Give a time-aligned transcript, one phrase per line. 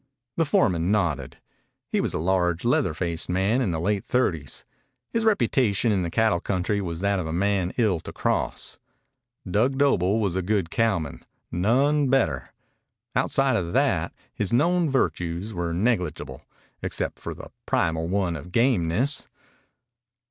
[0.35, 1.37] The foreman nodded.
[1.91, 4.65] He was a large leather faced man in the late thirties.
[5.11, 8.79] His reputation in the cattle country was that of a man ill to cross.
[9.47, 12.49] Dug Doble was a good cowman none better.
[13.15, 16.41] Outside of that his known virtues were negligible,
[16.81, 19.27] except for the primal one of gameness.